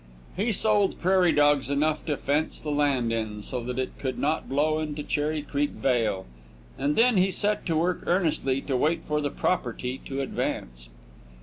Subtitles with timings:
[0.35, 4.49] He sold prairie dogs enough to fence the land in so that it could not
[4.49, 6.25] blow into Cherry Creek vale,
[6.75, 10.89] and then he set to work earnestly to wait for the property to advance.